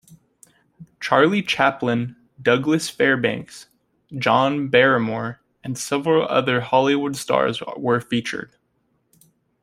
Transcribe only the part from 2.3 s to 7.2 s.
Douglas Fairbanks, John Barrymore, and several other Hollywood